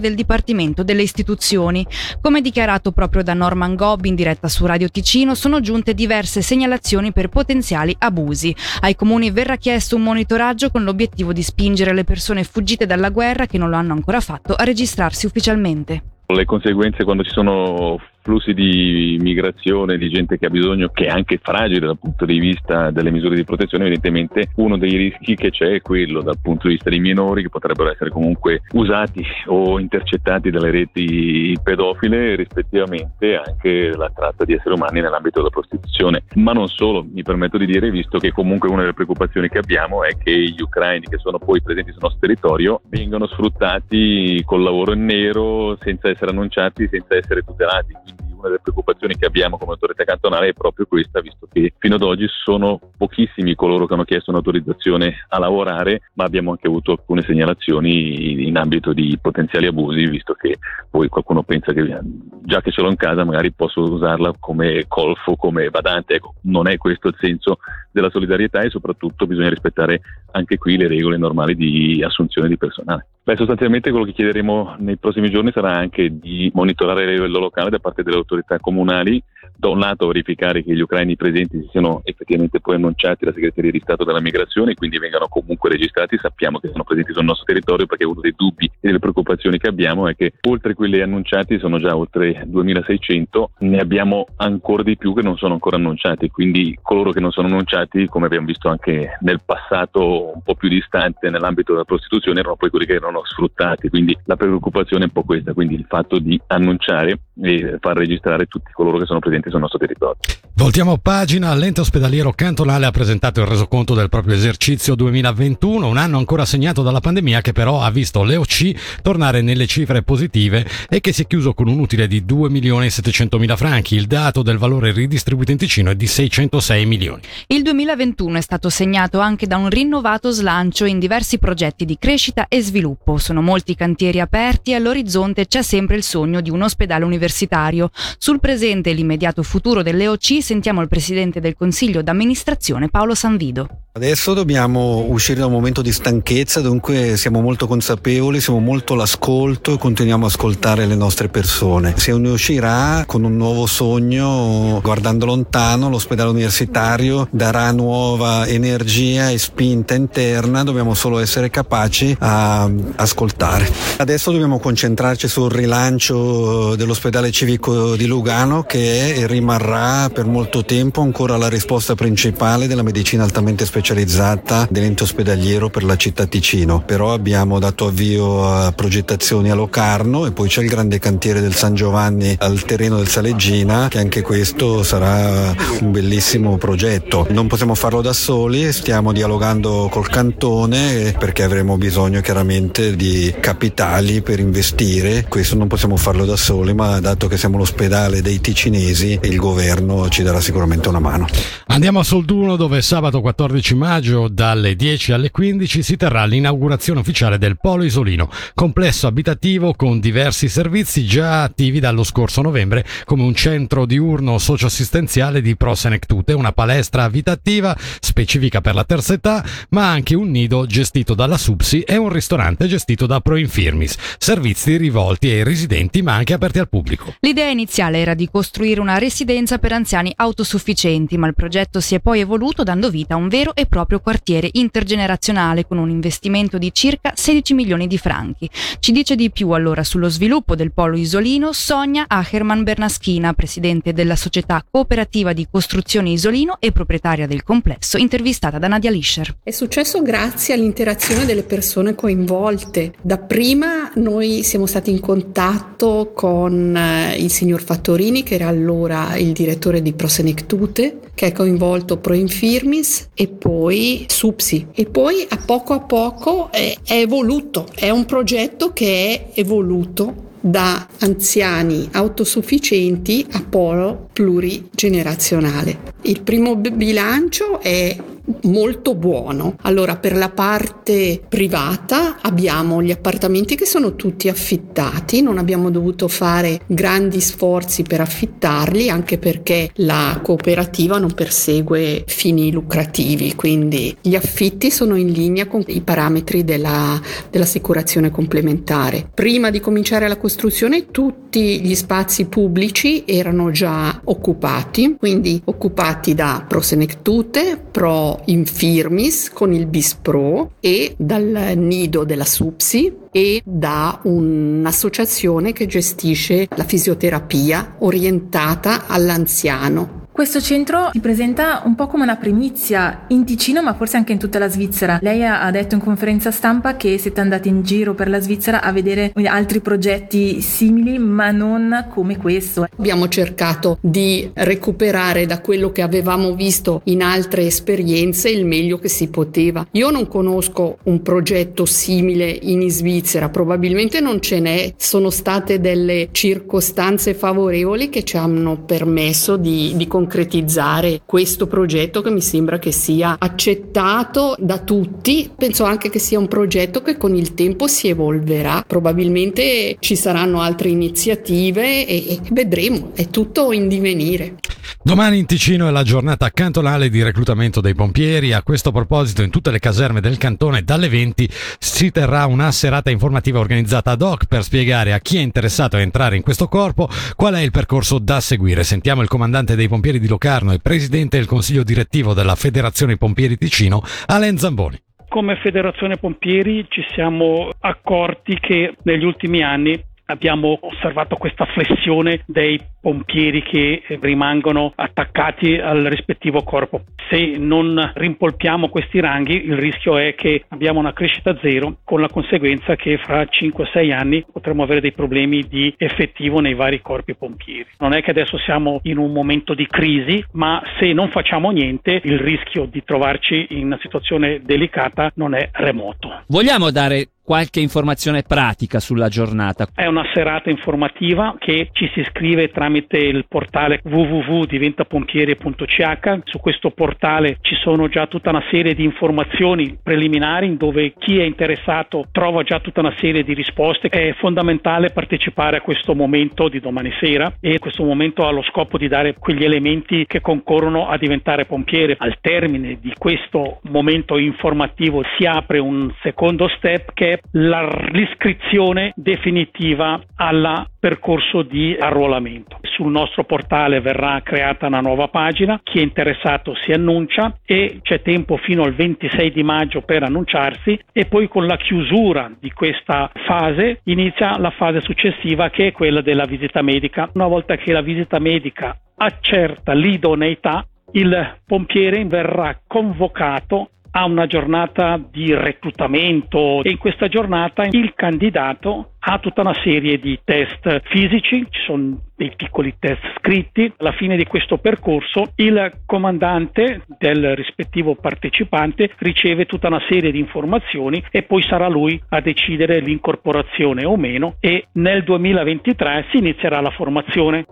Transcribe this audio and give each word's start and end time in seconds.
del 0.00 0.14
Dipartimento 0.14 0.82
delle 0.82 1.02
Istituzioni. 1.02 1.86
Come 2.20 2.40
dichiarato 2.40 2.92
proprio 2.92 3.22
da 3.22 3.34
Norman 3.34 3.74
Gobb 3.74 4.04
in 4.04 4.14
diretta 4.14 4.48
su 4.48 4.66
Radio 4.66 4.88
Ticino, 4.88 5.34
sono 5.34 5.60
giunte 5.60 5.94
diverse 5.94 6.42
segnalazioni 6.42 7.12
per 7.12 7.28
potenziali 7.28 7.94
abusi. 7.98 8.54
Ai 8.80 8.94
comuni 8.94 9.30
verrà 9.30 9.56
chiesto 9.56 9.96
un 9.96 10.02
monitoraggio 10.02 10.70
con 10.70 10.84
l'obiettivo 10.84 11.32
di 11.32 11.42
spingere 11.42 11.94
le 11.94 12.04
persone 12.04 12.44
fuggite 12.44 12.86
dalla 12.86 13.10
guerra 13.10 13.46
che 13.46 13.58
non 13.58 13.70
lo 13.70 13.76
hanno 13.76 13.92
ancora 13.92 14.20
fatto 14.20 14.54
a 14.54 14.64
registrarsi 14.64 15.26
ufficialmente. 15.26 16.02
Le 16.26 16.44
conseguenze 16.44 17.04
quando 17.04 17.24
ci 17.24 17.30
sono 17.30 17.98
flussi 18.22 18.54
di 18.54 19.18
migrazione 19.20 19.98
di 19.98 20.08
gente 20.08 20.38
che 20.38 20.46
ha 20.46 20.50
bisogno, 20.50 20.88
che 20.88 21.06
è 21.06 21.08
anche 21.08 21.38
fragile 21.42 21.86
dal 21.86 21.98
punto 21.98 22.24
di 22.24 22.38
vista 22.38 22.90
delle 22.90 23.10
misure 23.10 23.34
di 23.34 23.44
protezione, 23.44 23.84
evidentemente 23.86 24.50
uno 24.56 24.78
dei 24.78 24.96
rischi 24.96 25.34
che 25.34 25.50
c'è 25.50 25.74
è 25.74 25.80
quello 25.80 26.22
dal 26.22 26.38
punto 26.40 26.68
di 26.68 26.74
vista 26.74 26.90
dei 26.90 27.00
minori 27.00 27.42
che 27.42 27.48
potrebbero 27.48 27.90
essere 27.90 28.10
comunque 28.10 28.62
usati 28.72 29.24
o 29.46 29.78
intercettati 29.78 30.50
dalle 30.50 30.70
reti 30.70 31.56
pedofile, 31.62 32.36
rispettivamente 32.36 33.36
anche 33.36 33.94
la 33.94 34.10
tratta 34.14 34.44
di 34.44 34.54
esseri 34.54 34.74
umani 34.74 35.00
nell'ambito 35.00 35.38
della 35.38 35.50
prostituzione. 35.50 36.24
Ma 36.34 36.52
non 36.52 36.68
solo, 36.68 37.04
mi 37.04 37.22
permetto 37.22 37.58
di 37.58 37.66
dire, 37.66 37.90
visto 37.90 38.18
che 38.18 38.32
comunque 38.32 38.68
una 38.68 38.80
delle 38.82 38.94
preoccupazioni 38.94 39.48
che 39.48 39.58
abbiamo 39.58 40.04
è 40.04 40.16
che 40.16 40.32
gli 40.32 40.60
ucraini 40.60 41.06
che 41.06 41.18
sono 41.18 41.38
poi 41.38 41.60
presenti 41.60 41.90
sul 41.90 42.02
nostro 42.02 42.20
territorio 42.20 42.80
vengano 42.88 43.26
sfruttati 43.26 44.42
col 44.44 44.62
lavoro 44.62 44.92
in 44.92 45.04
nero 45.04 45.76
senza 45.80 46.08
essere 46.08 46.30
annunciati, 46.30 46.88
senza 46.88 47.16
essere 47.16 47.42
tutelati 47.42 47.92
una 48.42 48.48
delle 48.48 48.60
preoccupazioni 48.60 49.16
che 49.16 49.26
abbiamo 49.26 49.56
come 49.56 49.72
autorità 49.72 50.04
cantonale 50.04 50.48
è 50.48 50.52
proprio 50.52 50.86
questa, 50.86 51.20
visto 51.20 51.46
che 51.50 51.72
fino 51.78 51.94
ad 51.94 52.02
oggi 52.02 52.26
sono 52.28 52.80
pochissimi 52.96 53.54
coloro 53.54 53.86
che 53.86 53.94
hanno 53.94 54.04
chiesto 54.04 54.30
un'autorizzazione 54.30 55.26
a 55.28 55.38
lavorare, 55.38 56.02
ma 56.14 56.24
abbiamo 56.24 56.50
anche 56.50 56.66
avuto 56.66 56.92
alcune 56.92 57.22
segnalazioni 57.22 58.46
in 58.46 58.56
ambito 58.56 58.92
di 58.92 59.16
potenziali 59.20 59.66
abusi, 59.66 60.06
visto 60.06 60.34
che 60.34 60.58
poi 60.90 61.08
qualcuno 61.08 61.42
pensa 61.42 61.72
che 61.72 62.00
già 62.44 62.60
che 62.60 62.72
ce 62.72 62.82
l'ho 62.82 62.90
in 62.90 62.96
casa 62.96 63.24
magari 63.24 63.52
posso 63.52 63.80
usarla 63.80 64.34
come 64.38 64.84
colfo, 64.88 65.36
come 65.36 65.70
badante. 65.70 66.14
Ecco, 66.14 66.34
non 66.42 66.68
è 66.68 66.76
questo 66.76 67.08
il 67.08 67.16
senso 67.18 67.58
della 67.90 68.10
solidarietà 68.10 68.60
e 68.60 68.70
soprattutto 68.70 69.26
bisogna 69.26 69.50
rispettare 69.50 70.00
anche 70.32 70.58
qui 70.58 70.76
le 70.76 70.88
regole 70.88 71.16
normali 71.16 71.54
di 71.54 72.02
assunzione 72.02 72.48
di 72.48 72.56
personale. 72.56 73.06
Beh, 73.24 73.36
sostanzialmente 73.36 73.90
quello 73.90 74.04
che 74.04 74.12
chiederemo 74.12 74.74
nei 74.78 74.96
prossimi 74.96 75.30
giorni 75.30 75.52
sarà 75.52 75.76
anche 75.76 76.18
di 76.18 76.50
monitorare 76.54 77.04
a 77.04 77.06
livello 77.06 77.38
locale 77.38 77.70
da 77.70 77.78
parte 77.78 78.02
delle 78.02 78.16
autorità 78.16 78.58
comunali, 78.58 79.22
da 79.56 79.68
un 79.68 79.78
lato 79.78 80.06
verificare 80.06 80.62
che 80.62 80.74
gli 80.74 80.80
ucraini 80.80 81.16
presenti 81.16 81.60
si 81.60 81.68
siano 81.70 82.00
effettivamente 82.04 82.60
poi 82.60 82.76
annunciati 82.76 83.24
alla 83.24 83.32
segreteria 83.32 83.70
di 83.70 83.80
Stato 83.80 84.04
della 84.04 84.20
migrazione 84.20 84.72
e 84.72 84.74
quindi 84.74 84.98
vengano 84.98 85.28
comunque 85.28 85.70
registrati, 85.70 86.18
sappiamo 86.18 86.58
che 86.58 86.68
sono 86.68 86.84
presenti 86.84 87.12
sul 87.12 87.24
nostro 87.24 87.44
territorio 87.44 87.86
perché 87.86 88.04
uno 88.04 88.20
dei 88.20 88.34
dubbi 88.36 88.66
e 88.66 88.70
delle 88.80 88.98
preoccupazioni 88.98 89.58
che 89.58 89.68
abbiamo 89.68 90.08
è 90.08 90.16
che 90.16 90.32
oltre 90.48 90.74
quelli 90.74 91.00
annunciati 91.00 91.58
sono 91.58 91.78
già 91.78 91.96
oltre 91.96 92.42
2600, 92.46 93.50
ne 93.58 93.78
abbiamo 93.78 94.26
ancora 94.36 94.82
di 94.82 94.96
più 94.96 95.14
che 95.14 95.22
non 95.22 95.36
sono 95.36 95.54
ancora 95.54 95.76
annunciati, 95.76 96.28
quindi 96.30 96.78
coloro 96.82 97.12
che 97.12 97.20
non 97.20 97.30
sono 97.30 97.48
annunciati, 97.48 98.06
come 98.06 98.26
abbiamo 98.26 98.46
visto 98.46 98.68
anche 98.68 99.16
nel 99.20 99.40
passato 99.44 100.32
un 100.34 100.42
po' 100.42 100.54
più 100.54 100.68
distante 100.68 101.30
nell'ambito 101.30 101.72
della 101.72 101.84
prostituzione, 101.84 102.40
erano 102.40 102.56
poi 102.56 102.70
quelli 102.70 102.86
che 102.86 102.94
erano 102.94 103.22
sfruttati, 103.24 103.88
quindi 103.88 104.16
la 104.24 104.36
preoccupazione 104.36 105.04
è 105.04 105.06
un 105.06 105.12
po' 105.12 105.22
questa, 105.22 105.52
quindi 105.52 105.74
il 105.74 105.86
fatto 105.88 106.18
di 106.18 106.40
annunciare 106.48 107.20
e 107.40 107.78
far 107.80 107.96
registrare 107.96 108.46
tutti 108.46 108.72
coloro 108.72 108.98
che 108.98 109.06
sono 109.06 109.18
presenti 109.18 109.41
sul 109.50 109.60
nostro 109.60 109.78
territorio. 109.78 110.16
Voltiamo 110.54 110.98
pagina, 110.98 111.54
l'ente 111.54 111.80
ospedaliero 111.80 112.32
cantonale 112.32 112.84
ha 112.84 112.90
presentato 112.90 113.40
il 113.40 113.46
resoconto 113.46 113.94
del 113.94 114.10
proprio 114.10 114.34
esercizio 114.34 114.94
2021, 114.94 115.88
un 115.88 115.96
anno 115.96 116.18
ancora 116.18 116.44
segnato 116.44 116.82
dalla 116.82 117.00
pandemia 117.00 117.40
che 117.40 117.52
però 117.52 117.80
ha 117.80 117.90
visto 117.90 118.22
l'EOC 118.22 119.00
tornare 119.00 119.40
nelle 119.40 119.66
cifre 119.66 120.02
positive 120.02 120.66
e 120.90 121.00
che 121.00 121.12
si 121.12 121.22
è 121.22 121.26
chiuso 121.26 121.54
con 121.54 121.68
un 121.68 121.78
utile 121.78 122.06
di 122.06 122.26
2 122.26 122.50
milioni 122.50 122.86
e 122.86 122.90
700 122.90 123.38
mila 123.38 123.56
franchi. 123.56 123.96
Il 123.96 124.06
dato 124.06 124.42
del 124.42 124.58
valore 124.58 124.92
ridistribuito 124.92 125.52
in 125.52 125.56
Ticino 125.56 125.90
è 125.90 125.94
di 125.96 126.06
606 126.06 126.84
milioni. 126.84 127.22
Il 127.46 127.62
2021 127.62 128.36
è 128.36 128.42
stato 128.42 128.68
segnato 128.68 129.20
anche 129.20 129.46
da 129.46 129.56
un 129.56 129.70
rinnovato 129.70 130.30
slancio 130.30 130.84
in 130.84 130.98
diversi 130.98 131.38
progetti 131.38 131.86
di 131.86 131.96
crescita 131.98 132.46
e 132.48 132.60
sviluppo. 132.60 133.16
Sono 133.16 133.40
molti 133.40 133.74
cantieri 133.74 134.20
aperti 134.20 134.72
e 134.72 134.74
all'orizzonte 134.74 135.46
c'è 135.46 135.62
sempre 135.62 135.96
il 135.96 136.02
sogno 136.02 136.42
di 136.42 136.50
un 136.50 136.60
ospedale 136.60 137.04
universitario. 137.04 137.90
Sul 138.18 138.38
presente 138.38 138.90
e 138.90 138.92
l'immediato 138.92 139.31
futuro 139.40 139.82
dell'EOC 139.82 140.42
sentiamo 140.42 140.82
il 140.82 140.88
presidente 140.88 141.40
del 141.40 141.54
Consiglio 141.56 142.02
d'amministrazione 142.02 142.90
Paolo 142.90 143.14
Sanvido. 143.14 143.66
Adesso 143.94 144.32
dobbiamo 144.32 145.04
uscire 145.08 145.40
da 145.40 145.46
un 145.46 145.52
momento 145.52 145.82
di 145.82 145.92
stanchezza, 145.92 146.62
dunque 146.62 147.18
siamo 147.18 147.42
molto 147.42 147.66
consapevoli, 147.66 148.40
siamo 148.40 148.58
molto 148.58 148.94
all'ascolto 148.94 149.74
e 149.74 149.78
continuiamo 149.78 150.24
a 150.24 150.28
ascoltare 150.28 150.86
le 150.86 150.94
nostre 150.94 151.28
persone. 151.28 151.92
Se 151.98 152.16
ne 152.16 152.30
uscirà 152.30 153.04
con 153.06 153.22
un 153.24 153.36
nuovo 153.36 153.66
sogno, 153.66 154.80
guardando 154.82 155.26
lontano, 155.26 155.90
l'ospedale 155.90 156.30
universitario 156.30 157.28
darà 157.30 157.70
nuova 157.70 158.46
energia 158.46 159.28
e 159.28 159.36
spinta 159.36 159.92
interna, 159.94 160.64
dobbiamo 160.64 160.94
solo 160.94 161.18
essere 161.18 161.50
capaci 161.50 162.16
a 162.18 162.70
ascoltare. 162.96 163.70
Adesso 163.98 164.32
dobbiamo 164.32 164.58
concentrarci 164.58 165.28
sul 165.28 165.50
rilancio 165.50 166.76
dell'ospedale 166.76 167.30
civico 167.30 167.94
di 167.94 168.06
Lugano 168.06 168.62
che 168.62 169.16
è 169.16 169.21
rimarrà 169.26 170.10
per 170.10 170.26
molto 170.26 170.64
tempo 170.64 171.00
ancora 171.00 171.36
la 171.36 171.48
risposta 171.48 171.94
principale 171.94 172.66
della 172.66 172.82
medicina 172.82 173.24
altamente 173.24 173.64
specializzata 173.64 174.66
dell'ente 174.70 175.02
ospedaliero 175.02 175.70
per 175.70 175.84
la 175.84 175.96
città 175.96 176.26
Ticino, 176.26 176.82
però 176.84 177.12
abbiamo 177.12 177.58
dato 177.58 177.86
avvio 177.86 178.48
a 178.48 178.72
progettazioni 178.72 179.50
a 179.50 179.54
Locarno 179.54 180.26
e 180.26 180.32
poi 180.32 180.48
c'è 180.48 180.62
il 180.62 180.68
grande 180.68 180.98
cantiere 180.98 181.40
del 181.40 181.54
San 181.54 181.74
Giovanni 181.74 182.36
al 182.38 182.64
terreno 182.64 182.96
del 182.96 183.08
Saleggina 183.08 183.88
che 183.88 183.98
anche 183.98 184.22
questo 184.22 184.82
sarà 184.82 185.54
un 185.80 185.90
bellissimo 185.90 186.56
progetto. 186.56 187.26
Non 187.30 187.46
possiamo 187.46 187.74
farlo 187.74 188.00
da 188.02 188.12
soli, 188.12 188.72
stiamo 188.72 189.12
dialogando 189.12 189.88
col 189.90 190.08
cantone 190.08 191.14
perché 191.18 191.42
avremo 191.42 191.76
bisogno 191.76 192.20
chiaramente 192.20 192.96
di 192.96 193.34
capitali 193.40 194.22
per 194.22 194.38
investire, 194.38 195.26
questo 195.28 195.56
non 195.56 195.68
possiamo 195.68 195.96
farlo 195.96 196.24
da 196.24 196.36
soli, 196.36 196.74
ma 196.74 197.00
dato 197.00 197.28
che 197.28 197.36
siamo 197.36 197.58
l'ospedale 197.58 198.22
dei 198.22 198.40
ticinesi 198.40 199.11
il 199.22 199.36
governo 199.36 200.08
ci 200.08 200.22
darà 200.22 200.40
sicuramente 200.40 200.88
una 200.88 201.00
mano. 201.00 201.26
Andiamo 201.66 202.00
a 202.00 202.04
Solduno 202.04 202.56
dove 202.56 202.82
sabato 202.82 203.20
14 203.20 203.72
12 203.72 203.74
maggio 203.74 204.28
dalle 204.28 204.74
10 204.74 205.12
alle 205.12 205.30
15 205.30 205.82
si 205.82 205.96
terrà 205.96 206.24
l'inaugurazione 206.24 207.00
ufficiale 207.00 207.38
del 207.38 207.58
Polo 207.58 207.84
Isolino, 207.84 208.30
complesso 208.54 209.06
abitativo 209.06 209.74
con 209.74 210.00
diversi 210.00 210.48
servizi 210.48 211.04
già 211.06 211.42
attivi 211.42 211.80
dallo 211.80 212.02
scorso 212.02 212.42
novembre 212.42 212.84
come 213.04 213.22
un 213.22 213.34
centro 213.34 213.86
diurno 213.86 214.38
socioassistenziale 214.38 215.40
di 215.40 215.56
Prosenectute, 215.56 216.32
una 216.32 216.52
palestra 216.52 217.04
abitativa 217.04 217.76
specifica 218.00 218.60
per 218.60 218.74
la 218.74 218.84
terza 218.84 219.14
età, 219.14 219.44
ma 219.70 219.88
anche 219.88 220.14
un 220.14 220.30
nido 220.30 220.66
gestito 220.66 221.14
dalla 221.14 221.38
Subsi 221.38 221.80
e 221.80 221.96
un 221.96 222.08
ristorante 222.08 222.66
gestito 222.66 223.06
da 223.06 223.20
Proinfirmis, 223.20 223.96
servizi 224.18 224.76
rivolti 224.76 225.28
ai 225.28 225.44
residenti 225.44 226.02
ma 226.02 226.14
anche 226.14 226.32
aperti 226.32 226.58
al 226.58 226.68
pubblico. 226.68 227.14
L'idea 227.20 227.48
iniziale 227.48 227.98
era 227.98 228.14
di 228.14 228.28
costruire 228.28 228.80
una 228.80 228.91
residenza 228.98 229.58
per 229.58 229.72
anziani 229.72 230.12
autosufficienti, 230.14 231.16
ma 231.16 231.26
il 231.26 231.34
progetto 231.34 231.80
si 231.80 231.94
è 231.94 232.00
poi 232.00 232.20
evoluto 232.20 232.62
dando 232.62 232.90
vita 232.90 233.14
a 233.14 233.16
un 233.16 233.28
vero 233.28 233.54
e 233.54 233.66
proprio 233.66 234.00
quartiere 234.00 234.48
intergenerazionale 234.52 235.66
con 235.66 235.78
un 235.78 235.90
investimento 235.90 236.58
di 236.58 236.72
circa 236.72 237.12
16 237.14 237.54
milioni 237.54 237.86
di 237.86 237.98
franchi. 237.98 238.48
Ci 238.78 238.92
dice 238.92 239.14
di 239.14 239.30
più 239.30 239.50
allora 239.50 239.84
sullo 239.84 240.08
sviluppo 240.08 240.54
del 240.54 240.72
polo 240.72 240.96
isolino 240.96 241.52
Sonia 241.52 242.04
Acherman 242.08 242.62
Bernaschina, 242.62 243.32
presidente 243.32 243.92
della 243.92 244.16
società 244.16 244.64
cooperativa 244.68 245.32
di 245.32 245.46
costruzione 245.50 246.10
Isolino 246.10 246.56
e 246.60 246.72
proprietaria 246.72 247.26
del 247.26 247.42
complesso, 247.42 247.96
intervistata 247.96 248.58
da 248.58 248.68
Nadia 248.68 248.90
Lischer. 248.90 249.36
È 249.42 249.50
successo 249.50 250.02
grazie 250.02 250.54
all'interazione 250.54 251.24
delle 251.24 251.42
persone 251.42 251.94
coinvolte. 251.94 252.92
Dapprima 253.00 253.90
noi 253.94 254.42
siamo 254.42 254.66
stati 254.66 254.90
in 254.90 255.00
contatto 255.00 256.12
con 256.14 256.76
eh, 256.76 257.16
il 257.16 257.30
signor 257.30 257.62
Fattorini, 257.62 258.22
che 258.22 258.34
era 258.34 258.48
allora 258.48 258.81
il 259.16 259.32
direttore 259.32 259.82
di 259.82 259.92
Prosenectute, 259.92 260.98
che 261.14 261.26
ha 261.26 261.32
coinvolto 261.32 261.98
Proinfirmis 261.98 263.08
e 263.14 263.28
poi 263.28 264.06
Supsi 264.08 264.66
e 264.72 264.86
poi 264.86 265.26
a 265.28 265.36
poco 265.36 265.72
a 265.72 265.80
poco 265.80 266.50
è, 266.50 266.74
è 266.82 266.94
evoluto, 266.94 267.66
è 267.74 267.90
un 267.90 268.04
progetto 268.06 268.72
che 268.72 269.30
è 269.34 269.40
evoluto 269.40 270.30
da 270.40 270.88
anziani 271.00 271.88
autosufficienti 271.92 273.26
a 273.32 273.44
polo 273.48 274.08
plurigenerazionale. 274.12 275.92
Il 276.02 276.22
primo 276.22 276.56
bilancio 276.56 277.60
è 277.60 277.96
molto 278.42 278.94
buono. 278.94 279.56
Allora, 279.62 279.96
per 279.96 280.16
la 280.16 280.30
parte 280.30 281.20
privata 281.28 282.18
abbiamo 282.20 282.82
gli 282.82 282.90
appartamenti 282.90 283.56
che 283.56 283.66
sono 283.66 283.96
tutti 283.96 284.28
affittati, 284.28 285.22
non 285.22 285.38
abbiamo 285.38 285.70
dovuto 285.70 286.08
fare 286.08 286.60
grandi 286.66 287.20
sforzi 287.20 287.82
per 287.82 288.00
affittarli, 288.00 288.88
anche 288.88 289.18
perché 289.18 289.70
la 289.76 290.20
cooperativa 290.22 290.98
non 290.98 291.12
persegue 291.12 292.04
fini 292.06 292.50
lucrativi, 292.52 293.34
quindi 293.34 293.96
gli 294.00 294.14
affitti 294.14 294.70
sono 294.70 294.96
in 294.96 295.10
linea 295.10 295.46
con 295.46 295.62
i 295.66 295.80
parametri 295.80 296.44
della, 296.44 297.00
dell'assicurazione 297.30 298.10
complementare. 298.10 299.08
Prima 299.12 299.50
di 299.50 299.60
cominciare 299.60 300.08
la 300.08 300.16
costruzione 300.16 300.90
tutti 300.90 301.60
gli 301.60 301.74
spazi 301.74 302.26
pubblici 302.26 303.04
erano 303.06 303.50
già 303.50 304.00
occupati, 304.04 304.96
quindi 304.98 305.40
occupati 305.44 306.14
da 306.14 306.44
Prosenectute, 306.46 307.60
Pro 307.70 308.11
Infirmis 308.26 309.30
con 309.32 309.52
il 309.52 309.66
BIS 309.66 309.94
Pro 309.94 310.52
e 310.60 310.94
dal 310.96 311.52
nido 311.56 312.04
della 312.04 312.24
SUPSI 312.24 312.96
e 313.10 313.42
da 313.44 314.00
un'associazione 314.02 315.52
che 315.52 315.66
gestisce 315.66 316.48
la 316.56 316.64
fisioterapia 316.64 317.76
orientata 317.78 318.86
all'anziano 318.86 320.01
questo 320.12 320.40
centro 320.40 320.90
si 320.92 321.00
presenta 321.00 321.62
un 321.64 321.74
po' 321.74 321.86
come 321.86 322.02
una 322.02 322.16
primizia 322.16 323.04
in 323.08 323.24
Ticino, 323.24 323.62
ma 323.62 323.72
forse 323.72 323.96
anche 323.96 324.12
in 324.12 324.18
tutta 324.18 324.38
la 324.38 324.48
Svizzera. 324.48 324.98
Lei 325.00 325.24
ha 325.24 325.50
detto 325.50 325.74
in 325.74 325.80
conferenza 325.80 326.30
stampa 326.30 326.76
che 326.76 326.98
siete 326.98 327.20
andati 327.20 327.48
in 327.48 327.62
giro 327.62 327.94
per 327.94 328.08
la 328.08 328.20
Svizzera 328.20 328.62
a 328.62 328.72
vedere 328.72 329.12
altri 329.24 329.60
progetti 329.60 330.42
simili, 330.42 330.98
ma 330.98 331.30
non 331.30 331.86
come 331.88 332.18
questo. 332.18 332.66
Abbiamo 332.76 333.08
cercato 333.08 333.78
di 333.80 334.30
recuperare 334.34 335.24
da 335.24 335.40
quello 335.40 335.72
che 335.72 335.80
avevamo 335.80 336.34
visto 336.34 336.82
in 336.84 337.02
altre 337.02 337.46
esperienze 337.46 338.28
il 338.28 338.44
meglio 338.44 338.78
che 338.78 338.88
si 338.88 339.08
poteva. 339.08 339.66
Io 339.72 339.90
non 339.90 340.08
conosco 340.08 340.78
un 340.84 341.00
progetto 341.00 341.64
simile 341.64 342.28
in 342.28 342.68
Svizzera, 342.70 343.30
probabilmente 343.30 344.00
non 344.00 344.20
ce 344.20 344.40
n'è. 344.40 344.74
Sono 344.76 345.08
state 345.08 345.58
delle 345.58 346.08
circostanze 346.12 347.14
favorevoli 347.14 347.88
che 347.88 348.04
ci 348.04 348.18
hanno 348.18 348.58
permesso 348.58 349.36
di, 349.36 349.72
di 349.74 349.86
concretizzare 350.02 351.02
questo 351.06 351.46
progetto 351.46 352.02
che 352.02 352.10
mi 352.10 352.20
sembra 352.20 352.58
che 352.58 352.72
sia 352.72 353.16
accettato 353.18 354.34
da 354.38 354.58
tutti. 354.58 355.30
Penso 355.34 355.62
anche 355.62 355.90
che 355.90 356.00
sia 356.00 356.18
un 356.18 356.26
progetto 356.26 356.82
che 356.82 356.96
con 356.96 357.14
il 357.14 357.34
tempo 357.34 357.68
si 357.68 357.88
evolverà. 357.88 358.64
Probabilmente 358.66 359.76
ci 359.78 359.94
saranno 359.94 360.40
altre 360.40 360.70
iniziative 360.70 361.86
e, 361.86 362.18
vedremo, 362.30 362.90
è 362.94 363.08
tutto 363.08 363.52
in 363.52 363.68
divenire. 363.68 364.36
Domani 364.82 365.18
in 365.18 365.26
Ticino 365.26 365.68
è 365.68 365.70
la 365.70 365.82
giornata 365.82 366.30
cantonale 366.30 366.88
di 366.88 367.02
reclutamento 367.02 367.60
dei 367.60 367.74
pompieri. 367.74 368.32
A 368.32 368.42
questo 368.42 368.72
proposito, 368.72 369.22
in 369.22 369.30
tutte 369.30 369.50
le 369.50 369.58
caserme 369.58 370.00
del 370.00 370.18
cantone, 370.18 370.62
dalle 370.62 370.88
20 370.88 371.28
si 371.58 371.90
terrà 371.90 372.26
una 372.26 372.50
serata 372.52 372.90
informativa 372.90 373.38
organizzata 373.38 373.90
ad 373.90 374.02
hoc 374.02 374.26
per 374.26 374.42
spiegare 374.42 374.92
a 374.92 374.98
chi 374.98 375.18
è 375.18 375.20
interessato 375.20 375.76
a 375.76 375.80
entrare 375.80 376.16
in 376.16 376.22
questo 376.22 376.48
corpo 376.48 376.88
qual 377.16 377.34
è 377.34 377.40
il 377.40 377.50
percorso 377.50 377.98
da 377.98 378.20
seguire. 378.20 378.64
Sentiamo 378.64 379.02
il 379.02 379.08
comandante 379.08 379.56
dei 379.56 379.68
pompieri 379.68 379.98
di 379.98 380.08
Locarno 380.08 380.52
e 380.52 380.58
presidente 380.58 381.16
del 381.16 381.26
consiglio 381.26 381.62
direttivo 381.62 382.14
della 382.14 382.34
Federazione 382.34 382.96
Pompieri 382.96 383.36
Ticino, 383.36 383.82
Alen 384.06 384.38
Zamboni. 384.38 384.80
Come 385.08 385.38
Federazione 385.42 385.98
Pompieri 385.98 386.64
ci 386.70 386.82
siamo 386.94 387.50
accorti 387.60 388.38
che 388.40 388.76
negli 388.84 389.04
ultimi 389.04 389.42
anni 389.42 389.78
abbiamo 390.06 390.58
osservato 390.60 391.16
questa 391.16 391.46
flessione 391.46 392.22
dei 392.26 392.60
pompieri 392.80 393.42
che 393.42 393.82
rimangono 394.00 394.72
attaccati 394.74 395.54
al 395.54 395.82
rispettivo 395.84 396.42
corpo. 396.42 396.82
Se 397.08 397.34
non 397.38 397.92
rimpolpiamo 397.94 398.68
questi 398.68 399.00
ranghi, 399.00 399.44
il 399.44 399.56
rischio 399.56 399.96
è 399.98 400.14
che 400.14 400.44
abbiamo 400.48 400.80
una 400.80 400.92
crescita 400.92 401.36
zero, 401.40 401.78
con 401.84 402.00
la 402.00 402.08
conseguenza 402.08 402.74
che 402.74 402.98
fra 402.98 403.22
5-6 403.22 403.92
anni 403.92 404.24
potremo 404.30 404.64
avere 404.64 404.80
dei 404.80 404.92
problemi 404.92 405.42
di 405.48 405.72
effettivo 405.76 406.40
nei 406.40 406.54
vari 406.54 406.80
corpi 406.80 407.14
pompieri. 407.14 407.66
Non 407.78 407.94
è 407.94 408.02
che 408.02 408.10
adesso 408.10 408.38
siamo 408.38 408.80
in 408.84 408.98
un 408.98 409.12
momento 409.12 409.54
di 409.54 409.66
crisi, 409.66 410.24
ma 410.32 410.60
se 410.78 410.92
non 410.92 411.08
facciamo 411.08 411.50
niente, 411.50 412.00
il 412.02 412.18
rischio 412.18 412.66
di 412.66 412.82
trovarci 412.84 413.46
in 413.50 413.66
una 413.66 413.78
situazione 413.80 414.40
delicata 414.42 415.12
non 415.14 415.34
è 415.34 415.50
remoto. 415.52 416.22
Vogliamo 416.26 416.70
dare 416.70 417.08
qualche 417.24 417.60
informazione 417.60 418.22
pratica 418.22 418.80
sulla 418.80 419.08
giornata. 419.08 419.68
È 419.74 419.86
una 419.86 420.04
serata 420.12 420.50
informativa 420.50 421.36
che 421.38 421.70
ci 421.72 421.88
si 421.94 422.00
iscrive 422.00 422.50
tramite 422.50 422.98
il 422.98 423.24
portale 423.28 423.80
www.diventapompieri.ch. 423.84 426.18
Su 426.24 426.38
questo 426.38 426.70
portale 426.70 427.38
ci 427.42 427.54
sono 427.56 427.88
già 427.88 428.06
tutta 428.06 428.30
una 428.30 428.42
serie 428.50 428.74
di 428.74 428.84
informazioni 428.84 429.78
preliminari 429.80 430.56
dove 430.56 430.94
chi 430.98 431.18
è 431.18 431.22
interessato 431.22 432.06
trova 432.10 432.42
già 432.42 432.58
tutta 432.60 432.80
una 432.80 432.94
serie 432.98 433.22
di 433.22 433.34
risposte. 433.34 433.88
È 433.88 434.14
fondamentale 434.18 434.90
partecipare 434.90 435.58
a 435.58 435.60
questo 435.60 435.94
momento 435.94 436.48
di 436.48 436.58
domani 436.60 436.90
sera 437.00 437.32
e 437.40 437.58
questo 437.58 437.84
momento 437.84 438.26
ha 438.26 438.32
lo 438.32 438.42
scopo 438.42 438.78
di 438.78 438.88
dare 438.88 439.14
quegli 439.18 439.44
elementi 439.44 440.06
che 440.06 440.20
concorrono 440.20 440.88
a 440.88 440.96
diventare 440.98 441.44
pompiere. 441.44 441.94
Al 441.98 442.18
termine 442.20 442.78
di 442.80 442.92
questo 442.98 443.60
momento 443.70 444.18
informativo 444.18 445.02
si 445.16 445.24
apre 445.24 445.58
un 445.58 445.92
secondo 446.02 446.48
step 446.56 446.90
che 446.94 447.11
è 447.11 447.11
la, 447.32 447.66
l'iscrizione 447.90 448.92
definitiva 448.96 450.00
al 450.16 450.66
percorso 450.78 451.42
di 451.42 451.76
arruolamento. 451.78 452.58
Sul 452.62 452.90
nostro 452.90 453.24
portale 453.24 453.80
verrà 453.80 454.20
creata 454.22 454.66
una 454.66 454.80
nuova 454.80 455.08
pagina, 455.08 455.60
chi 455.62 455.78
è 455.78 455.82
interessato 455.82 456.54
si 456.54 456.72
annuncia 456.72 457.38
e 457.44 457.80
c'è 457.82 458.02
tempo 458.02 458.36
fino 458.36 458.62
al 458.62 458.74
26 458.74 459.30
di 459.30 459.42
maggio 459.42 459.82
per 459.82 460.02
annunciarsi 460.02 460.78
e 460.92 461.06
poi 461.06 461.28
con 461.28 461.46
la 461.46 461.56
chiusura 461.56 462.30
di 462.38 462.50
questa 462.52 463.10
fase 463.26 463.80
inizia 463.84 464.38
la 464.38 464.50
fase 464.50 464.80
successiva 464.80 465.50
che 465.50 465.68
è 465.68 465.72
quella 465.72 466.00
della 466.00 466.24
visita 466.24 466.62
medica. 466.62 467.08
Una 467.14 467.26
volta 467.26 467.56
che 467.56 467.72
la 467.72 467.82
visita 467.82 468.18
medica 468.18 468.76
accerta 468.96 469.72
l'idoneità, 469.72 470.66
il 470.92 471.36
pompiere 471.46 472.04
verrà 472.04 472.60
convocato 472.66 473.70
a 473.92 474.04
una 474.04 474.26
giornata 474.26 475.00
di 475.10 475.34
reclutamento 475.34 476.62
e 476.62 476.70
in 476.70 476.78
questa 476.78 477.08
giornata 477.08 477.66
il 477.70 477.92
candidato 477.94 478.92
ha 479.04 479.18
tutta 479.18 479.40
una 479.40 479.54
serie 479.62 479.98
di 479.98 480.18
test 480.24 480.80
fisici, 480.84 481.44
ci 481.50 481.60
sono 481.66 482.00
dei 482.16 482.32
piccoli 482.36 482.76
test 482.78 483.02
scritti. 483.18 483.72
Alla 483.78 483.92
fine 483.92 484.16
di 484.16 484.24
questo 484.24 484.58
percorso 484.58 485.32
il 485.36 485.80
comandante 485.84 486.82
del 486.98 487.34
rispettivo 487.34 487.96
partecipante 487.96 488.92
riceve 488.98 489.44
tutta 489.44 489.66
una 489.66 489.82
serie 489.88 490.12
di 490.12 490.20
informazioni 490.20 491.02
e 491.10 491.22
poi 491.24 491.42
sarà 491.42 491.68
lui 491.68 492.00
a 492.10 492.20
decidere 492.20 492.80
l'incorporazione 492.80 493.84
o 493.84 493.96
meno 493.96 494.36
e 494.38 494.68
nel 494.74 495.02
2023 495.02 496.06
si 496.10 496.18
inizierà 496.18 496.60
la 496.60 496.70
formazione. 496.70 497.44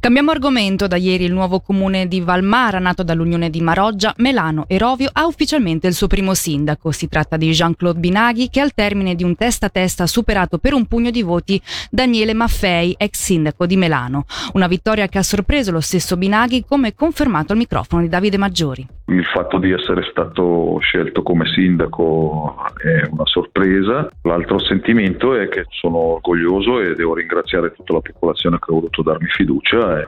Cambiamo 0.00 0.30
argomento. 0.30 0.86
Da 0.86 0.96
ieri 0.96 1.24
il 1.24 1.32
nuovo 1.32 1.60
comune 1.60 2.08
di 2.08 2.20
Valmara, 2.20 2.78
nato 2.78 3.02
dall'unione 3.02 3.50
di 3.50 3.60
Maroggia, 3.60 4.14
Melano 4.18 4.64
e 4.68 4.78
Rovio, 4.78 5.10
ha 5.12 5.26
ufficialmente 5.26 5.86
il 5.86 5.94
suo 5.94 6.06
primo 6.06 6.34
sindaco. 6.34 6.90
Si 6.92 7.08
tratta 7.08 7.36
di 7.36 7.50
Jean-Claude 7.50 7.98
Binaghi, 7.98 8.48
che 8.48 8.60
al 8.60 8.74
termine 8.74 9.14
di 9.14 9.24
un 9.24 9.36
testa 9.36 9.66
a 9.66 9.70
testa 9.70 10.04
ha 10.04 10.06
superato 10.06 10.58
per 10.58 10.74
un 10.74 10.86
pugno 10.86 11.10
di 11.10 11.22
voti 11.22 11.60
Daniele 11.90 12.34
Maffei, 12.34 12.94
ex 12.98 13.20
sindaco 13.20 13.66
di 13.66 13.76
Melano. 13.76 14.24
Una 14.54 14.66
vittoria 14.66 15.06
che 15.08 15.18
ha 15.18 15.22
sorpreso 15.22 15.70
lo 15.70 15.80
stesso 15.80 16.16
Binaghi, 16.16 16.64
come 16.66 16.94
confermato 16.94 17.52
al 17.52 17.58
microfono 17.58 18.02
di 18.02 18.08
Davide 18.08 18.38
Maggiori. 18.38 18.86
Il 19.06 19.24
fatto 19.26 19.58
di 19.58 19.70
essere 19.70 20.06
stato 20.10 20.78
scelto 20.80 21.22
come 21.22 21.44
sindaco 21.46 22.56
è 22.82 23.06
una 23.10 23.26
sorpresa. 23.26 24.08
L'altro 24.22 24.58
sentimento 24.58 25.34
è 25.34 25.48
che 25.48 25.66
sono 25.68 25.98
orgoglioso 25.98 26.80
e 26.80 26.94
devo 26.94 27.14
ringraziare 27.14 27.72
tutta 27.72 27.94
la 27.94 28.00
popolazione 28.00 28.58
che 28.58 28.70
ha 28.70 28.74
voluto 28.74 29.02
darmi 29.02 29.26
fiducia. 29.28 29.41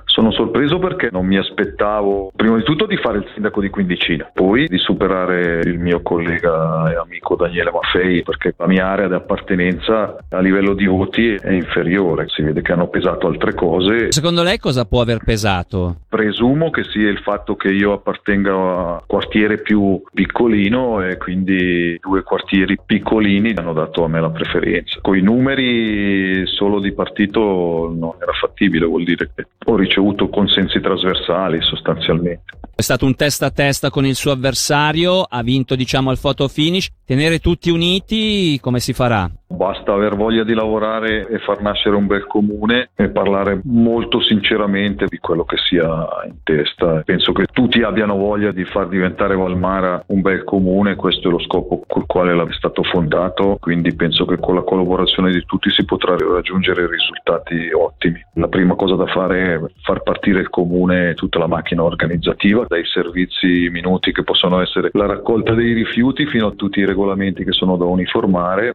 Sono 0.04 0.30
sorpreso 0.30 0.78
perché 0.78 1.08
non 1.10 1.26
mi 1.26 1.36
aspettavo, 1.36 2.32
prima 2.34 2.56
di 2.56 2.62
tutto, 2.62 2.86
di 2.86 2.96
fare 2.96 3.18
il 3.18 3.26
sindaco 3.32 3.60
di 3.60 3.68
Quindicina, 3.68 4.30
poi 4.32 4.66
di 4.66 4.78
superare 4.78 5.60
il 5.64 5.78
mio 5.78 6.02
collega 6.02 6.90
e 6.90 6.96
amico 6.96 7.36
Daniele 7.36 7.70
Maffei, 7.70 8.22
perché 8.22 8.54
la 8.56 8.66
mia 8.66 8.86
area 8.86 9.08
di 9.08 9.14
appartenenza 9.14 10.16
a 10.28 10.40
livello 10.40 10.74
di 10.74 10.86
voti 10.86 11.34
è 11.34 11.52
inferiore. 11.52 12.26
Si 12.28 12.42
vede 12.42 12.62
che 12.62 12.72
hanno 12.72 12.88
pesato 12.88 13.26
altre 13.26 13.54
cose. 13.54 14.12
Secondo 14.12 14.42
lei 14.42 14.58
cosa 14.58 14.84
può 14.84 15.00
aver 15.00 15.18
pesato? 15.24 15.96
Presumo 16.08 16.70
che 16.70 16.84
sia 16.84 17.08
il 17.08 17.18
fatto 17.18 17.56
che 17.56 17.68
io 17.68 17.92
appartenga 17.92 18.52
a 18.52 19.02
quartiere 19.06 19.58
più 19.58 20.02
piccolino 20.12 21.04
e 21.04 21.16
quindi 21.16 21.98
due 22.00 22.22
quartieri 22.22 22.78
piccolini 22.84 23.52
hanno 23.56 23.72
dato 23.72 24.04
a 24.04 24.08
me 24.08 24.20
la 24.20 24.30
preferenza. 24.30 24.98
Con 25.00 25.16
i 25.16 25.22
numeri 25.22 26.46
solo 26.46 26.80
di 26.80 26.92
partito 26.92 27.92
non 27.94 28.14
era 28.20 28.32
fattibile, 28.32 28.86
vuol 28.86 29.04
dire 29.04 29.23
invece 29.24 29.48
ho 29.66 29.76
ricevuto 29.76 30.28
consensi 30.28 30.80
trasversali 30.80 31.60
sostanzialmente. 31.62 32.58
È 32.76 32.82
stato 32.82 33.06
un 33.06 33.14
testa 33.14 33.46
a 33.46 33.50
testa 33.50 33.88
con 33.88 34.04
il 34.04 34.16
suo 34.16 34.32
avversario, 34.32 35.22
ha 35.22 35.42
vinto 35.42 35.76
diciamo 35.76 36.10
al 36.10 36.18
photo 36.18 36.48
finish. 36.48 36.90
Tenere 37.06 37.38
tutti 37.38 37.70
uniti 37.70 38.58
come 38.60 38.80
si 38.80 38.92
farà? 38.94 39.30
Basta 39.46 39.92
aver 39.92 40.16
voglia 40.16 40.42
di 40.42 40.54
lavorare 40.54 41.28
e 41.28 41.38
far 41.38 41.60
nascere 41.60 41.94
un 41.94 42.06
bel 42.06 42.26
comune 42.26 42.90
e 42.96 43.10
parlare 43.10 43.60
molto 43.64 44.20
sinceramente 44.20 45.04
di 45.06 45.18
quello 45.18 45.44
che 45.44 45.56
si 45.58 45.76
ha 45.76 46.24
in 46.26 46.38
testa. 46.42 47.02
Penso 47.04 47.32
che 47.32 47.44
tutti 47.52 47.82
abbiano 47.82 48.16
voglia 48.16 48.50
di 48.50 48.64
far 48.64 48.88
diventare 48.88 49.36
Valmara 49.36 50.02
un 50.08 50.22
bel 50.22 50.42
comune, 50.44 50.96
questo 50.96 51.28
è 51.28 51.30
lo 51.30 51.40
scopo 51.40 51.84
col 51.86 52.06
quale 52.06 52.32
è 52.32 52.52
stato 52.52 52.82
fondato, 52.82 53.58
quindi 53.60 53.94
penso 53.94 54.24
che 54.24 54.38
con 54.38 54.54
la 54.56 54.62
collaborazione 54.62 55.30
di 55.30 55.44
tutti 55.44 55.70
si 55.70 55.84
potrà 55.84 56.16
raggiungere 56.16 56.88
risultati 56.88 57.70
ottimi. 57.70 58.20
La 58.34 58.48
prima 58.48 58.74
cosa 58.74 58.96
da 58.96 59.06
fare 59.06 59.13
è 59.22 59.60
far 59.82 60.02
partire 60.02 60.40
il 60.40 60.50
comune 60.50 61.14
tutta 61.14 61.38
la 61.38 61.46
macchina 61.46 61.82
organizzativa, 61.82 62.66
dai 62.68 62.84
servizi 62.84 63.68
minuti 63.70 64.12
che 64.12 64.24
possono 64.24 64.60
essere 64.60 64.90
la 64.92 65.06
raccolta 65.06 65.54
dei 65.54 65.72
rifiuti 65.72 66.26
fino 66.26 66.48
a 66.48 66.52
tutti 66.52 66.80
i 66.80 66.84
regolamenti 66.84 67.44
che 67.44 67.52
sono 67.52 67.76
da 67.76 67.84
uniformare. 67.84 68.74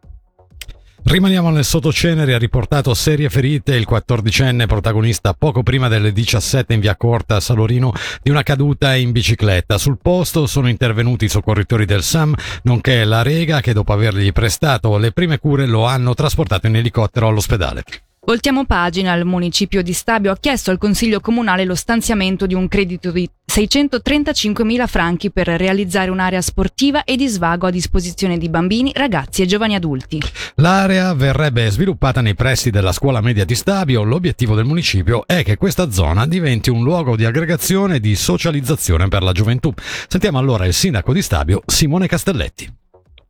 Rimaniamo 1.01 1.49
nel 1.49 1.63
sottocenere, 1.63 2.33
ha 2.33 2.37
riportato 2.37 2.93
serie 2.93 3.29
ferite 3.29 3.73
il 3.73 3.85
quattordicenne 3.85 4.65
protagonista 4.65 5.33
poco 5.33 5.63
prima 5.63 5.87
delle 5.87 6.11
17 6.11 6.73
in 6.73 6.81
via 6.81 6.95
Corta 6.95 7.37
a 7.37 7.39
Salorino 7.39 7.93
di 8.21 8.29
una 8.29 8.43
caduta 8.43 8.95
in 8.95 9.11
bicicletta. 9.11 9.77
Sul 9.77 9.97
posto 10.01 10.45
sono 10.45 10.67
intervenuti 10.67 11.25
i 11.25 11.29
soccorritori 11.29 11.85
del 11.85 12.03
SAM, 12.03 12.35
nonché 12.63 13.05
la 13.05 13.23
Rega 13.23 13.61
che 13.61 13.73
dopo 13.73 13.93
avergli 13.93 14.31
prestato 14.31 14.97
le 14.97 15.11
prime 15.11 15.39
cure 15.39 15.65
lo 15.65 15.85
hanno 15.85 16.13
trasportato 16.13 16.67
in 16.67 16.75
elicottero 16.75 17.27
all'ospedale. 17.27 17.83
Voltiamo 18.29 18.63
pagina, 18.63 19.15
il 19.15 19.25
municipio 19.25 19.81
di 19.81 19.91
Stabio 19.91 20.31
ha 20.31 20.37
chiesto 20.39 20.69
al 20.69 20.77
Consiglio 20.77 21.19
Comunale 21.19 21.65
lo 21.65 21.73
stanziamento 21.73 22.45
di 22.45 22.53
un 22.53 22.67
credito 22.67 23.09
di 23.09 23.27
635.000 23.51 24.85
franchi 24.85 25.31
per 25.31 25.47
realizzare 25.47 26.11
un'area 26.11 26.39
sportiva 26.39 27.05
e 27.05 27.15
di 27.15 27.27
svago 27.27 27.65
a 27.65 27.71
disposizione 27.71 28.37
di 28.37 28.47
bambini, 28.47 28.91
ragazzi 28.93 29.41
e 29.41 29.47
giovani 29.47 29.73
adulti. 29.73 30.21
L'area 30.57 31.11
verrebbe 31.15 31.71
sviluppata 31.71 32.21
nei 32.21 32.35
pressi 32.35 32.69
della 32.69 32.91
scuola 32.91 33.19
media 33.19 33.45
di 33.45 33.55
Stabio. 33.55 34.03
L'obiettivo 34.03 34.53
del 34.53 34.65
municipio 34.65 35.25
è 35.25 35.41
che 35.43 35.57
questa 35.57 35.89
zona 35.89 36.27
diventi 36.27 36.69
un 36.69 36.83
luogo 36.83 37.15
di 37.15 37.25
aggregazione 37.25 37.95
e 37.95 37.99
di 37.99 38.15
socializzazione 38.15 39.07
per 39.07 39.23
la 39.23 39.31
gioventù. 39.31 39.73
Sentiamo 40.07 40.37
allora 40.37 40.67
il 40.67 40.75
sindaco 40.75 41.13
di 41.13 41.23
Stabio, 41.23 41.63
Simone 41.65 42.05
Castelletti. 42.05 42.71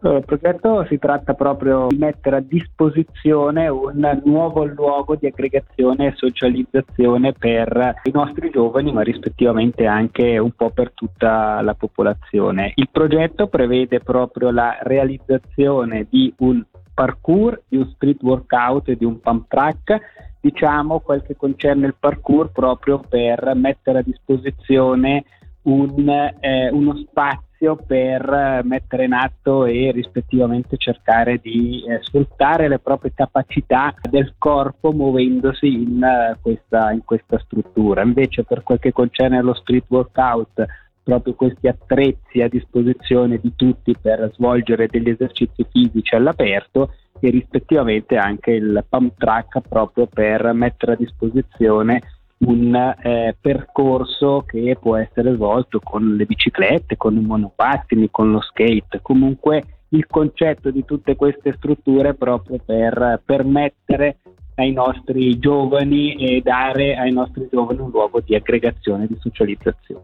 Il 0.01 0.23
progetto 0.25 0.85
si 0.85 0.97
tratta 0.97 1.33
proprio 1.33 1.87
di 1.89 1.97
mettere 1.97 2.37
a 2.37 2.39
disposizione 2.39 3.67
un 3.67 4.21
nuovo 4.23 4.63
luogo 4.63 5.15
di 5.15 5.27
aggregazione 5.27 6.07
e 6.07 6.13
socializzazione 6.15 7.33
per 7.33 7.95
i 8.03 8.11
nostri 8.11 8.49
giovani, 8.49 8.93
ma 8.93 9.01
rispettivamente 9.01 9.85
anche 9.85 10.37
un 10.37 10.51
po' 10.51 10.69
per 10.69 10.93
tutta 10.93 11.59
la 11.59 11.73
popolazione. 11.73 12.71
Il 12.75 12.87
progetto 12.89 13.47
prevede 13.47 13.99
proprio 13.99 14.51
la 14.51 14.77
realizzazione 14.83 16.07
di 16.09 16.33
un 16.37 16.63
parkour, 16.93 17.63
di 17.67 17.75
un 17.75 17.91
street 17.95 18.23
workout 18.23 18.87
e 18.87 18.95
di 18.95 19.03
un 19.03 19.19
pump 19.19 19.49
track 19.49 19.99
diciamo 20.41 20.99
quel 20.99 21.23
che 21.23 21.35
concerne 21.35 21.87
il 21.87 21.95
parkour 21.99 22.51
proprio 22.53 22.99
per 22.99 23.51
mettere 23.55 23.99
a 23.99 24.03
disposizione 24.03 25.25
un, 25.63 26.07
eh, 26.39 26.69
uno 26.71 26.95
spazio 26.95 27.48
spazio 27.59 27.75
per 27.75 28.61
mettere 28.63 29.05
in 29.05 29.13
atto 29.13 29.65
e 29.65 29.91
rispettivamente 29.91 30.77
cercare 30.77 31.39
di 31.41 31.83
eh, 31.85 31.99
sfruttare 32.01 32.69
le 32.69 32.79
proprie 32.79 33.11
capacità 33.13 33.93
del 34.09 34.35
corpo 34.37 34.91
muovendosi 34.91 35.67
in, 35.67 36.01
uh, 36.01 36.39
questa, 36.41 36.91
in 36.91 37.03
questa 37.03 37.37
struttura. 37.39 38.01
Invece 38.01 38.43
per 38.43 38.63
quel 38.63 38.79
che 38.79 38.93
concerne 38.93 39.41
lo 39.41 39.53
street 39.53 39.85
workout, 39.89 40.65
proprio 41.03 41.33
questi 41.33 41.67
attrezzi 41.67 42.41
a 42.41 42.47
disposizione 42.47 43.39
di 43.39 43.53
tutti 43.55 43.95
per 43.99 44.31
svolgere 44.33 44.87
degli 44.87 45.09
esercizi 45.09 45.65
fisici 45.69 46.15
all'aperto 46.15 46.93
e 47.19 47.29
rispettivamente 47.29 48.15
anche 48.15 48.51
il 48.51 48.85
pump 48.87 49.17
track 49.17 49.61
proprio 49.67 50.05
per 50.07 50.53
mettere 50.53 50.93
a 50.93 50.95
disposizione 50.95 52.01
un 52.39 52.73
eh, 52.75 53.35
percorso 53.39 54.43
che 54.47 54.77
può 54.79 54.95
essere 54.95 55.33
svolto 55.33 55.79
con 55.79 56.15
le 56.15 56.25
biciclette, 56.25 56.95
con 56.95 57.15
i 57.15 57.21
monopattini, 57.21 58.09
con 58.09 58.31
lo 58.31 58.41
skate, 58.41 58.99
comunque 59.01 59.63
il 59.89 60.05
concetto 60.05 60.69
di 60.69 60.85
tutte 60.85 61.15
queste 61.15 61.53
strutture 61.57 62.13
proprio 62.13 62.59
per 62.63 63.21
permettere 63.25 64.17
ai 64.59 64.71
nostri 64.71 65.39
giovani 65.39 66.15
e 66.15 66.41
dare 66.41 66.95
ai 66.95 67.11
nostri 67.11 67.47
giovani 67.51 67.79
un 67.79 67.89
luogo 67.89 68.21
di 68.21 68.35
aggregazione, 68.35 69.07
di 69.07 69.17
socializzazione. 69.19 70.03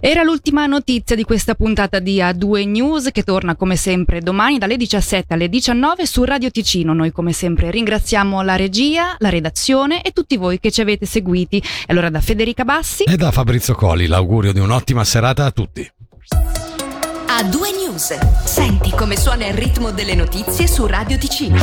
Era 0.00 0.22
l'ultima 0.22 0.66
notizia 0.66 1.14
di 1.14 1.24
questa 1.24 1.54
puntata 1.54 1.98
di 1.98 2.18
A2 2.18 2.66
News 2.66 3.10
che 3.12 3.22
torna 3.22 3.54
come 3.54 3.76
sempre 3.76 4.20
domani 4.20 4.58
dalle 4.58 4.76
17 4.76 5.34
alle 5.34 5.48
19 5.48 6.06
su 6.06 6.24
Radio 6.24 6.50
Ticino. 6.50 6.94
Noi 6.94 7.12
come 7.12 7.32
sempre 7.32 7.70
ringraziamo 7.70 8.42
la 8.42 8.56
regia, 8.56 9.16
la 9.18 9.28
redazione 9.28 10.02
e 10.02 10.12
tutti 10.12 10.36
voi 10.36 10.58
che 10.58 10.70
ci 10.70 10.80
avete 10.80 11.04
seguiti. 11.04 11.58
E 11.58 11.62
allora 11.88 12.08
da 12.08 12.20
Federica 12.20 12.64
Bassi 12.64 13.04
e 13.04 13.16
da 13.16 13.30
Fabrizio 13.30 13.74
Coli 13.74 14.06
l'augurio 14.06 14.52
di 14.52 14.60
un'ottima 14.60 15.04
serata 15.04 15.44
a 15.44 15.50
tutti. 15.50 15.88
A2 17.40 17.58
News. 17.86 18.18
Senti 18.44 18.90
come 18.90 19.16
suona 19.16 19.46
il 19.46 19.54
ritmo 19.54 19.92
delle 19.92 20.14
notizie 20.14 20.66
su 20.66 20.86
Radio 20.86 21.16
Ticino. 21.16 21.56